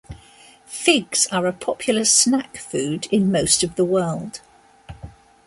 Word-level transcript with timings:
Figs 0.65 1.27
are 1.31 1.45
a 1.45 1.53
popular 1.53 2.05
snack 2.05 2.57
food 2.57 3.07
in 3.11 3.31
most 3.31 3.61
of 3.63 3.75
the 3.75 3.85
world. 3.85 4.41